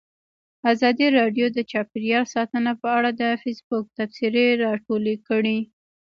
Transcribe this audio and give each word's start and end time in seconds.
ازادي 0.71 1.07
راډیو 1.17 1.45
د 1.53 1.59
چاپیریال 1.71 2.25
ساتنه 2.35 2.71
په 2.81 2.87
اړه 2.97 3.09
د 3.21 3.23
فیسبوک 3.41 3.85
تبصرې 3.97 4.45
راټولې 4.65 5.15
کړي. 5.27 5.57